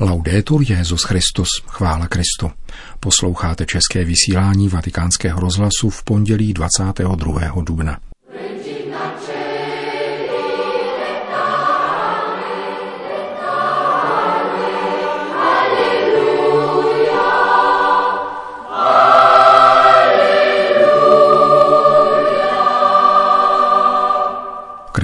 [0.00, 2.50] Laudetur Jezus Christus, chvála Kristu.
[3.00, 7.62] Posloucháte české vysílání Vatikánského rozhlasu v pondělí 22.
[7.62, 7.98] dubna.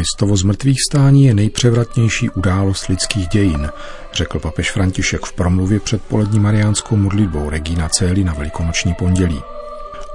[0.05, 3.71] Kristovo zmrtvých stání je nejpřevratnější událost lidských dějin,
[4.13, 9.43] řekl papež František v promluvě před polední mariánskou modlitbou Regina Cély na velikonoční pondělí.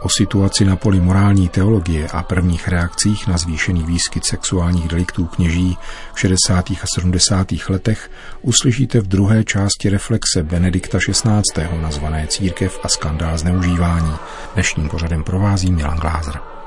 [0.02, 5.78] O situaci na poli morální teologie a prvních reakcích na zvýšený výskyt sexuálních deliktů kněží
[6.14, 6.72] v 60.
[6.72, 7.48] a 70.
[7.70, 8.12] letech
[8.42, 11.82] uslyšíte v druhé části reflexe Benedikta XVI.
[11.82, 14.14] nazvané Církev a skandál zneužívání.
[14.54, 16.59] Dnešním pořadem provází Milan Glázer.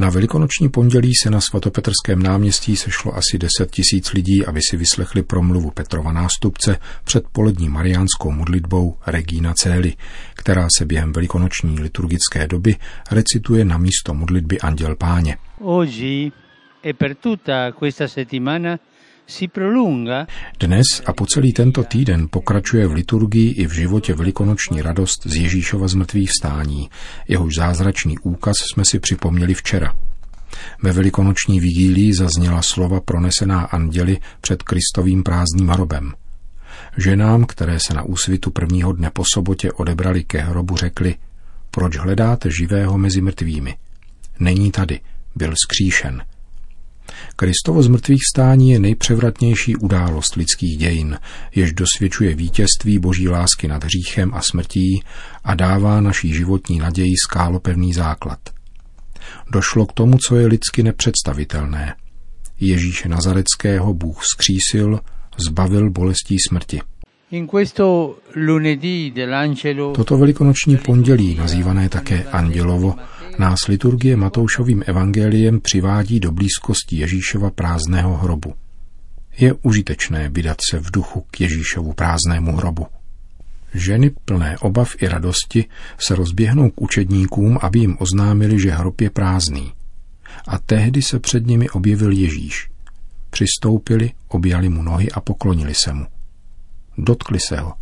[0.00, 5.22] Na velikonoční pondělí se na svatopetrském náměstí sešlo asi 10 tisíc lidí, aby si vyslechli
[5.22, 9.94] promluvu Petrova nástupce před polední mariánskou modlitbou Regina Cély,
[10.34, 12.76] která se během velikonoční liturgické doby
[13.10, 15.36] recituje na místo modlitby Anděl Páně.
[15.60, 16.32] Oggi
[16.84, 18.78] e per tutta questa settimana
[20.58, 25.36] dnes a po celý tento týden pokračuje v liturgii i v životě velikonoční radost z
[25.36, 26.90] Ježíšova zmrtvých vstání.
[27.28, 29.94] Jehož zázračný úkaz jsme si připomněli včera.
[30.82, 36.12] Ve velikonoční vigílii zazněla slova pronesená anděli před Kristovým prázdným hrobem.
[36.96, 41.14] Ženám, které se na úsvitu prvního dne po sobotě odebrali ke hrobu, řekli,
[41.70, 43.76] proč hledáte živého mezi mrtvými?
[44.40, 45.00] Není tady,
[45.34, 46.22] byl skříšen–
[47.36, 51.18] Kristovo zmrtvých stání je nejpřevratnější událost lidských dějin,
[51.54, 55.02] jež dosvědčuje vítězství boží lásky nad hříchem a smrtí
[55.44, 58.38] a dává naší životní naději skálopevný základ.
[59.52, 61.94] Došlo k tomu, co je lidsky nepředstavitelné.
[62.60, 65.00] Ježíše Nazareckého Bůh skřísil,
[65.48, 66.80] zbavil bolestí smrti.
[69.96, 72.94] Toto velikonoční pondělí, nazývané také Andělovo,
[73.40, 78.54] nás liturgie Matoušovým evangeliem přivádí do blízkosti Ježíšova prázdného hrobu.
[79.38, 82.86] Je užitečné vydat se v duchu k Ježíšovu prázdnému hrobu.
[83.74, 85.64] Ženy plné obav i radosti
[85.98, 89.72] se rozběhnou k učedníkům, aby jim oznámili, že hrob je prázdný.
[90.48, 92.70] A tehdy se před nimi objevil Ježíš.
[93.30, 96.06] Přistoupili, objali mu nohy a poklonili se mu.
[96.98, 97.72] Dotkli se ho.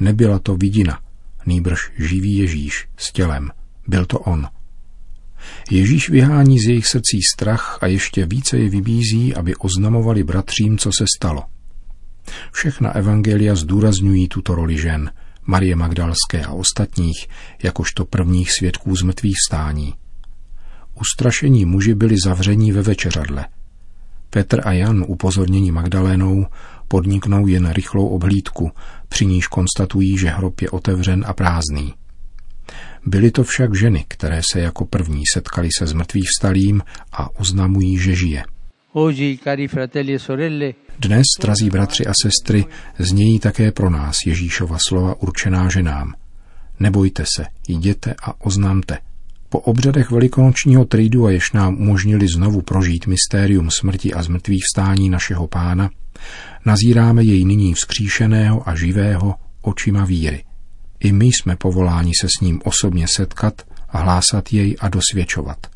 [0.00, 1.00] Nebyla to vidina,
[1.46, 3.50] nýbrž živý Ježíš s tělem.
[3.86, 4.48] Byl to on.
[5.70, 10.90] Ježíš vyhání z jejich srdcí strach a ještě více je vybízí, aby oznamovali bratřím, co
[10.98, 11.42] se stalo.
[12.52, 15.10] Všechna evangelia zdůrazňují tuto roli žen,
[15.46, 17.28] Marie Magdalské a ostatních,
[17.62, 19.94] jakožto prvních svědků z mrtvých stání.
[21.00, 23.46] Ustrašení muži byli zavření ve večeřadle.
[24.30, 26.46] Petr a Jan, upozornění Magdalénou,
[26.88, 28.70] podniknou jen rychlou obhlídku,
[29.08, 31.94] při níž konstatují, že hrob je otevřen a prázdný.
[33.06, 36.82] Byly to však ženy, které se jako první setkali se zmrtvých vstalým
[37.12, 38.44] a oznamují, že žije.
[38.96, 42.64] E Dnes, drazí bratři a sestry,
[42.98, 46.14] znějí také pro nás Ježíšova slova určená ženám.
[46.80, 48.98] Nebojte se, jděte a oznámte.
[49.48, 55.10] Po obřadech velikonočního tridu a jež nám umožnili znovu prožít mystérium smrti a zmrtvých vstání
[55.10, 55.90] našeho pána,
[56.64, 60.44] nazíráme jej nyní vzkříšeného a živého očima víry–
[61.04, 65.66] i my jsme povoláni se s ním osobně setkat hlásat jej a dosvědčovat.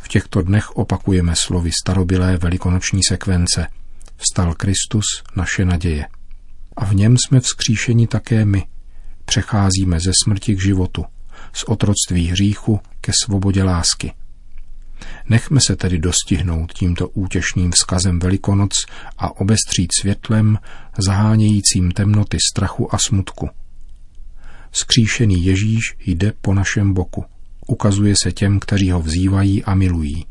[0.00, 3.66] V těchto dnech opakujeme slovy starobilé velikonoční sekvence
[4.16, 5.04] Vstal Kristus,
[5.36, 6.06] naše naděje.
[6.76, 8.66] A v něm jsme vzkříšeni také my.
[9.24, 11.04] Přecházíme ze smrti k životu,
[11.52, 14.12] z otroctví hříchu ke svobodě lásky.
[15.28, 18.72] Nechme se tedy dostihnout tímto útěšným vzkazem Velikonoc
[19.18, 20.58] a obestřít světlem,
[20.98, 23.50] zahánějícím temnoty strachu a smutku–
[24.78, 27.24] Skříšený Ježíš jde po našem boku.
[27.66, 30.26] Ukazuje se těm, kteří ho vzývají a milují.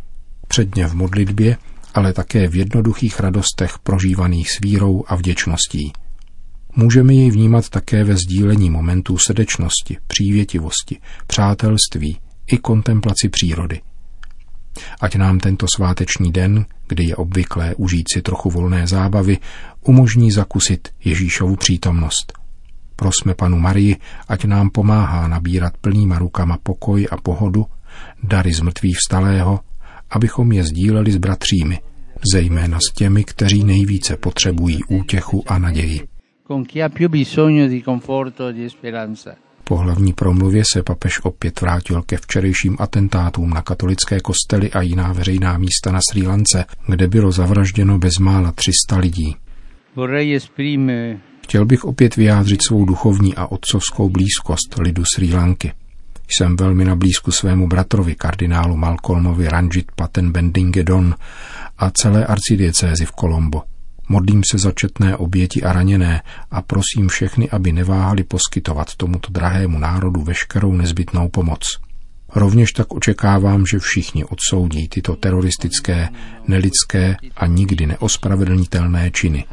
[0.47, 1.57] Předně v modlitbě,
[1.93, 5.93] ale také v jednoduchých radostech prožívaných s vírou a vděčností.
[6.75, 12.17] Můžeme jej vnímat také ve sdílení momentů srdečnosti, přívětivosti, přátelství
[12.47, 13.81] i kontemplaci přírody.
[15.01, 19.37] Ať nám tento sváteční den, kdy je obvyklé užít si trochu volné zábavy,
[19.81, 22.33] umožní zakusit Ježíšovu přítomnost–
[22.95, 23.95] Prosme panu Marii,
[24.27, 27.65] ať nám pomáhá nabírat plnýma rukama pokoj a pohodu,
[28.23, 29.59] dary z mrtvých vstalého,
[30.09, 31.79] abychom je sdíleli s bratřími,
[32.33, 36.01] zejména s těmi, kteří nejvíce potřebují útěchu a naději.
[39.63, 45.13] Po hlavní promluvě se papež opět vrátil ke včerejším atentátům na katolické kostely a jiná
[45.13, 49.35] veřejná místa na Sri Lance, kde bylo zavražděno bezmála 300 lidí.
[51.45, 55.71] Chtěl bych opět vyjádřit svou duchovní a otcovskou blízkost lidu Sri Lanky.
[56.27, 61.15] Jsem velmi na blízku svému bratrovi, kardinálu Malcolmovi Ranjit Paten Bendingedon
[61.77, 63.61] a celé arcidiecézi v Kolombo.
[64.09, 66.21] Modlím se za četné oběti a raněné
[66.51, 71.61] a prosím všechny, aby neváhali poskytovat tomuto drahému národu veškerou nezbytnou pomoc.
[72.35, 76.09] Rovněž tak očekávám, že všichni odsoudí tyto teroristické,
[76.47, 79.45] nelidské a nikdy neospravedlnitelné činy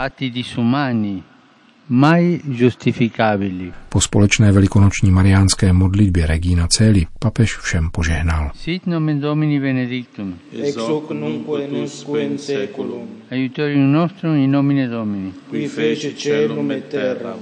[1.93, 3.73] mai giustificabili.
[3.89, 8.51] Po společné velikonoční mariánské modlitbě Regina Celi papež všem požehnal.
[8.55, 10.39] Sit nomen Domini benedictum.
[10.63, 13.09] Ex hoc nunc et usque in seculum.
[13.31, 15.33] Aiutorium nostrum in nomine Domini.
[15.51, 17.39] Qui fece celum et terram.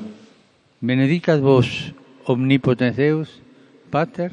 [0.83, 1.93] Benedicat vos
[2.25, 3.43] omnipotens Deus,
[3.91, 4.31] Pater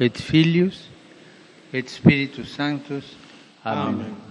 [0.00, 0.90] et Filius
[1.72, 3.16] et Spiritus Sanctus.
[3.64, 3.94] Amen.
[3.94, 4.27] Amen.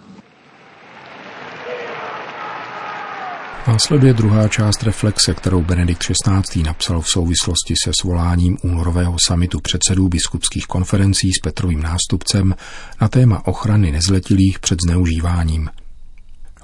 [3.68, 6.64] Následuje druhá část reflexe, kterou Benedikt XVI.
[6.64, 12.56] napsal v souvislosti se svoláním únorového samitu předsedů biskupských konferencí s Petrovým nástupcem
[13.02, 15.70] na téma ochrany nezletilých před zneužíváním.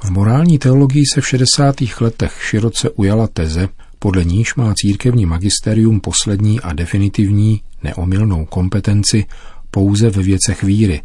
[0.03, 1.75] V morální teologii se v 60.
[1.99, 3.69] letech široce ujala teze,
[3.99, 9.25] podle níž má církevní magisterium poslední a definitivní neomylnou kompetenci
[9.71, 11.01] pouze ve věcech víry,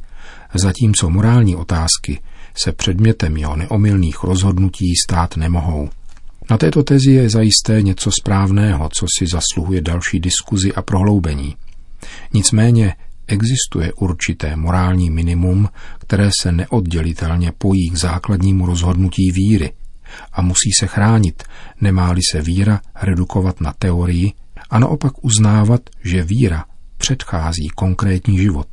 [0.54, 2.20] zatímco morální otázky
[2.54, 5.88] se předmětem jeho neomylných rozhodnutí stát nemohou.
[6.50, 11.56] Na této tezi je zajisté něco správného, co si zasluhuje další diskuzi a prohloubení.
[12.32, 12.94] Nicméně
[13.26, 15.68] existuje určité morální minimum,
[15.98, 19.72] které se neoddělitelně pojí k základnímu rozhodnutí víry
[20.32, 21.42] a musí se chránit,
[21.80, 24.32] nemá-li se víra redukovat na teorii
[24.70, 26.64] a naopak uznávat, že víra
[26.96, 28.68] předchází konkrétní život.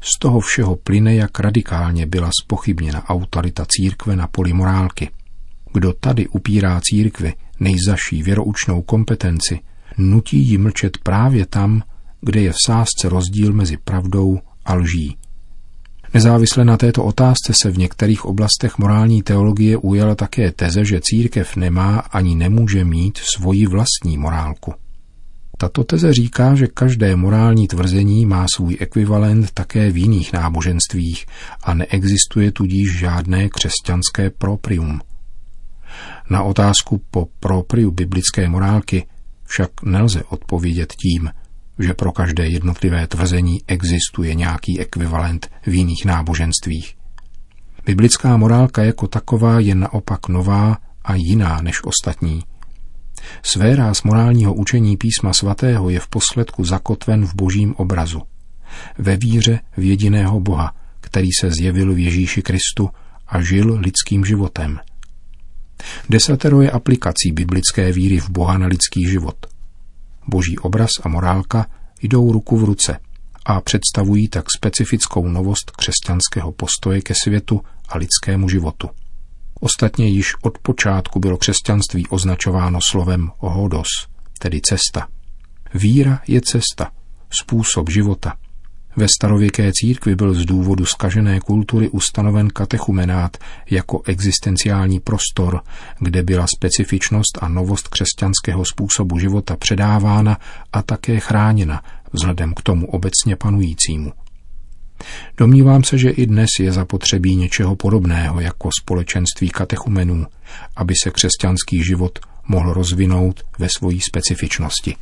[0.00, 5.10] Z toho všeho plyne, jak radikálně byla spochybněna autorita církve na poli morálky.
[5.72, 9.60] Kdo tady upírá církvi nejzaší věroučnou kompetenci,
[9.98, 11.82] nutí ji mlčet právě tam,
[12.20, 15.16] kde je v sázce rozdíl mezi pravdou a lží.
[16.14, 21.56] Nezávisle na této otázce se v některých oblastech morální teologie ujala také teze, že církev
[21.56, 24.74] nemá ani nemůže mít svoji vlastní morálku.
[25.60, 31.26] Tato teze říká, že každé morální tvrzení má svůj ekvivalent také v jiných náboženstvích
[31.64, 35.00] a neexistuje tudíž žádné křesťanské proprium.
[36.30, 39.06] Na otázku po propriu biblické morálky
[39.44, 41.30] však nelze odpovědět tím,
[41.78, 46.94] že pro každé jednotlivé tvrzení existuje nějaký ekvivalent v jiných náboženstvích.
[47.86, 52.42] Biblická morálka jako taková je naopak nová a jiná než ostatní.
[53.42, 58.22] Sféra z morálního učení písma svatého je v posledku zakotven v božím obrazu.
[58.98, 62.90] Ve víře v jediného Boha, který se zjevil v Ježíši Kristu
[63.28, 64.80] a žil lidským životem.
[66.08, 69.36] Desatero je aplikací biblické víry v Boha na lidský život.
[70.28, 71.66] Boží obraz a morálka
[72.02, 72.98] jdou ruku v ruce
[73.46, 78.88] a představují tak specifickou novost křesťanského postoje ke světu a lidskému životu.
[79.60, 83.88] Ostatně již od počátku bylo křesťanství označováno slovem hodos,
[84.38, 85.08] tedy cesta.
[85.74, 86.90] Víra je cesta,
[87.40, 88.34] způsob života.
[88.96, 93.36] Ve starověké církvi byl z důvodu skažené kultury ustanoven katechumenát
[93.70, 95.60] jako existenciální prostor,
[95.98, 100.38] kde byla specifičnost a novost křesťanského způsobu života předávána
[100.72, 104.12] a také chráněna vzhledem k tomu obecně panujícímu.
[105.36, 110.26] Domnívám se, že i dnes je zapotřebí něčeho podobného jako společenství katechumenů,
[110.76, 114.96] aby se křesťanský život mohl rozvinout ve svojí specifičnosti.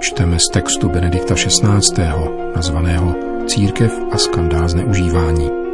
[0.00, 2.02] Čteme z textu Benedikta XVI.
[2.56, 3.14] nazvaného
[3.46, 5.67] Církev a skandál zneužívání.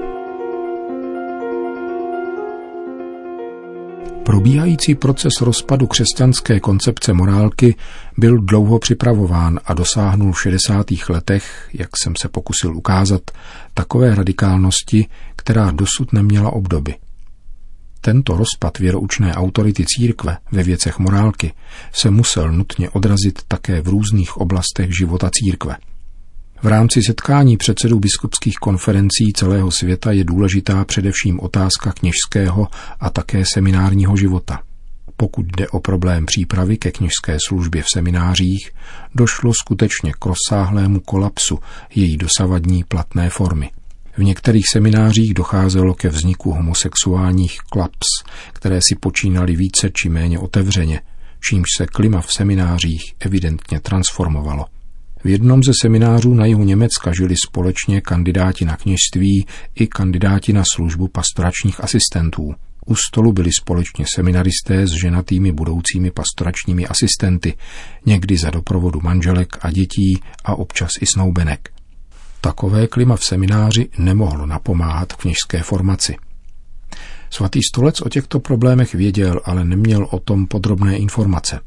[4.24, 7.76] Probíhající proces rozpadu křesťanské koncepce morálky
[8.18, 10.86] byl dlouho připravován a dosáhnul v 60.
[11.08, 13.22] letech, jak jsem se pokusil ukázat,
[13.74, 15.06] takové radikálnosti,
[15.36, 16.94] která dosud neměla obdoby.
[18.00, 21.52] Tento rozpad věroučné autority církve ve věcech morálky
[21.92, 25.76] se musel nutně odrazit také v různých oblastech života církve–
[26.62, 32.68] v rámci setkání předsedů biskupských konferencí celého světa je důležitá především otázka kněžského
[33.00, 34.60] a také seminárního života.
[35.16, 38.70] Pokud jde o problém přípravy ke kněžské službě v seminářích,
[39.14, 41.58] došlo skutečně k rozsáhlému kolapsu
[41.94, 43.70] její dosavadní platné formy.
[44.16, 48.06] V některých seminářích docházelo ke vzniku homosexuálních klaps,
[48.52, 51.00] které si počínali více či méně otevřeně,
[51.48, 54.66] čímž se klima v seminářích evidentně transformovalo.
[55.24, 60.62] V jednom ze seminářů na jihu Německa žili společně kandidáti na kněžství i kandidáti na
[60.74, 62.54] službu pastoračních asistentů.
[62.86, 67.54] U stolu byli společně seminaristé s ženatými budoucími pastoračními asistenty,
[68.06, 71.70] někdy za doprovodu manželek a dětí a občas i snoubenek.
[72.40, 76.16] Takové klima v semináři nemohlo napomáhat kněžské formaci.
[77.30, 81.60] Svatý stolec o těchto problémech věděl, ale neměl o tom podrobné informace.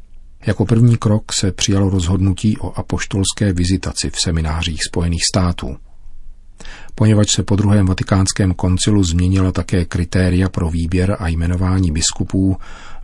[0.45, 5.77] Jako první krok se přijalo rozhodnutí o apoštolské vizitaci v seminářích Spojených států.
[6.95, 12.57] Poněvadž se po druhém vatikánském koncilu změnila také kritéria pro výběr a jmenování biskupů,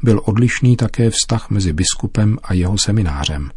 [0.04, 3.52] byl odlišný také vztah mezi biskupem a jeho seminářem.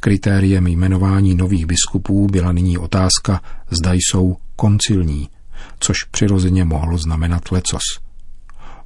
[0.00, 5.28] Kritériem jmenování nových biskupů byla nyní otázka, zda jsou koncilní,
[5.78, 7.82] což přirozeně mohlo znamenat lecos–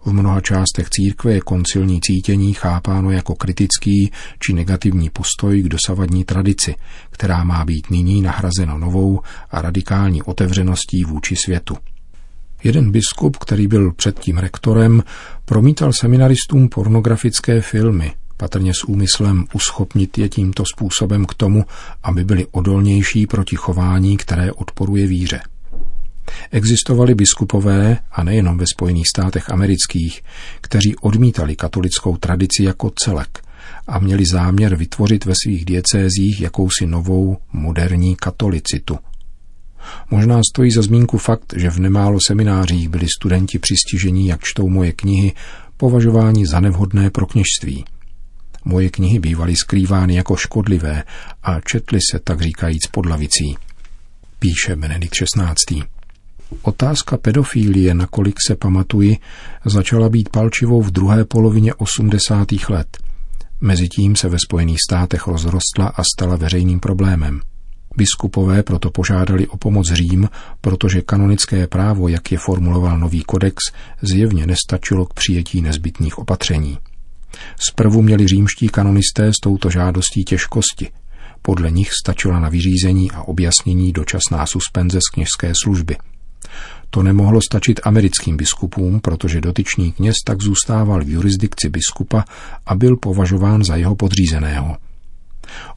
[0.04, 6.24] v mnoha částech církve je koncilní cítění chápáno jako kritický či negativní postoj k dosavadní
[6.24, 6.74] tradici,
[7.10, 9.20] která má být nyní nahrazena novou
[9.50, 11.76] a radikální otevřeností vůči světu.
[12.64, 15.02] Jeden biskup, který byl předtím rektorem,
[15.44, 21.64] promítal seminaristům pornografické filmy, patrně s úmyslem uschopnit je tímto způsobem k tomu,
[22.02, 25.40] aby byli odolnější proti chování, které odporuje víře.
[26.50, 30.22] Existovali biskupové, a nejenom ve Spojených státech amerických,
[30.60, 33.44] kteří odmítali katolickou tradici jako celek
[33.86, 38.98] a měli záměr vytvořit ve svých diecézích jakousi novou moderní katolicitu.
[40.10, 44.92] Možná stojí za zmínku fakt, že v nemálo seminářích byli studenti přistižení, jak čtou moje
[44.92, 45.32] knihy,
[45.76, 47.84] považováni za nevhodné pro kněžství.
[48.64, 51.02] Moje knihy bývaly skrývány jako škodlivé
[51.42, 53.56] a četly se tak říkajíc pod lavicí.
[54.38, 55.82] Píše Benedikt XVI.
[56.62, 59.18] Otázka pedofílie, nakolik se pamatuji,
[59.64, 62.48] začala být palčivou v druhé polovině 80.
[62.68, 62.98] let.
[63.60, 67.40] Mezitím se ve Spojených státech rozrostla a stala veřejným problémem.
[67.96, 70.28] Biskupové proto požádali o pomoc Řím,
[70.60, 73.56] protože kanonické právo, jak je formuloval nový kodex,
[74.02, 76.78] zjevně nestačilo k přijetí nezbytných opatření.
[77.68, 80.90] Zprvu měli římští kanonisté s touto žádostí těžkosti.
[81.42, 85.96] Podle nich stačila na vyřízení a objasnění dočasná suspenze z kněžské služby–
[86.94, 92.24] to nemohlo stačit americkým biskupům, protože dotyčný kněz tak zůstával v jurisdikci biskupa
[92.66, 94.76] a byl považován za jeho podřízeného.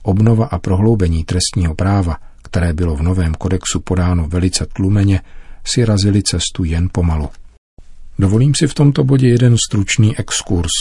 [0.04, 5.22] Obnova a prohloubení trestního práva, které bylo v novém kodexu podáno velice tlumeně,
[5.66, 7.30] si razili cestu jen pomalu.
[8.20, 10.72] Dovolím si v tomto bodě jeden stručný exkurs.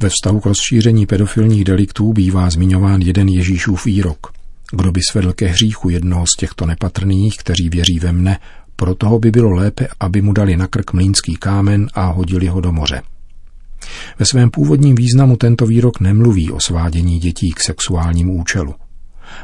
[0.00, 4.32] Ve vztahu k rozšíření pedofilních deliktů bývá zmiňován jeden Ježíšův výrok.
[4.72, 8.38] Kdo by svedl ke hříchu jednoho z těchto nepatrných, kteří věří ve mne,
[8.76, 12.60] pro toho by bylo lépe, aby mu dali na krk mlínský kámen a hodili ho
[12.60, 13.02] do moře.
[14.18, 18.74] Ve svém původním významu tento výrok nemluví o svádění dětí k sexuálnímu účelu.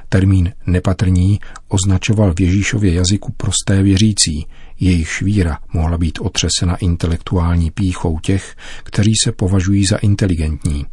[0.08, 4.46] Termín nepatrní označoval v Ježíšově jazyku prosté věřící,
[4.80, 10.86] jejich víra mohla být otřesena intelektuální píchou těch, kteří se považují za inteligentní.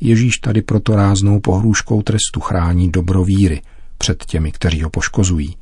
[0.00, 3.62] Ježíš tady proto ráznou pohrůžkou trestu chrání dobro víry
[3.98, 5.54] před těmi, kteří ho poškozují.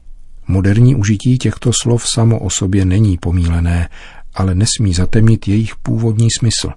[0.52, 3.88] Moderní užití těchto slov samo o sobě není pomílené,
[4.34, 6.70] ale nesmí zatemnit jejich původní smysl.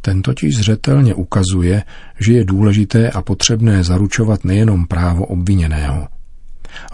[0.00, 1.84] Ten totiž zřetelně ukazuje,
[2.20, 6.08] že je důležité a potřebné zaručovat nejenom právo obviněného.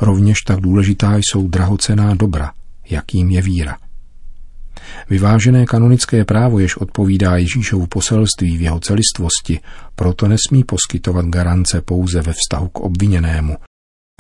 [0.01, 2.51] Rovněž tak důležitá jsou drahocená dobra,
[2.91, 3.77] jakým je víra.
[5.11, 9.61] Vyvážené kanonické právo, jež odpovídá Ježíšovu poselství v jeho celistvosti,
[9.95, 13.57] proto nesmí poskytovat garance pouze ve vztahu k obviněnému.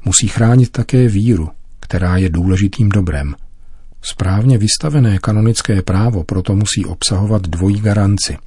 [0.04, 1.48] Musí chránit také víru,
[1.80, 3.34] která je důležitým dobrem.
[4.02, 8.38] Správně vystavené kanonické právo proto musí obsahovat dvojí garanci.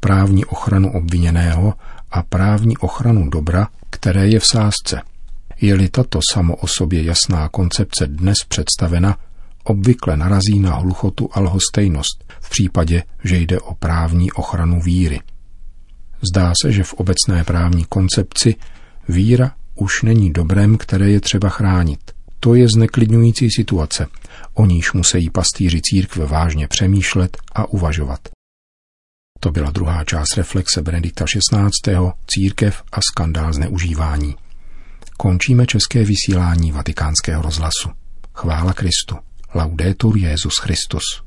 [0.00, 1.74] Právní ochranu obviněného
[2.10, 5.02] a právní ochranu dobra, které je v sázce.
[5.60, 9.16] Je-li tato samo o sobě jasná koncepce dnes představena,
[9.64, 15.20] obvykle narazí na hluchotu a lhostejnost v případě, že jde o právní ochranu víry.
[16.32, 18.54] Zdá se, že v obecné právní koncepci
[19.08, 22.15] víra už není dobrem, které je třeba chránit.
[22.40, 24.06] To je zneklidňující situace,
[24.54, 28.28] o níž musí pastýři církve vážně přemýšlet a uvažovat.
[29.40, 31.96] To byla druhá část reflexe Benedikta XVI.
[32.26, 34.36] Církev a skandál zneužívání.
[35.16, 37.88] Končíme české vysílání vatikánského rozhlasu.
[38.34, 39.16] Chvála Kristu.
[39.54, 41.22] Laudetur Jezus Christus.